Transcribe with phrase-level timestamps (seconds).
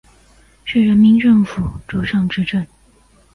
[0.65, 2.65] 市人民政府驻尚志镇。